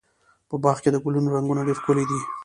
[0.49, 2.19] په باغ کې د ګلونو رنګونه ډېر ښکلي دي.